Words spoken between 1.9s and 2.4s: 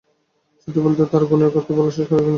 শেষ করা যাবে না।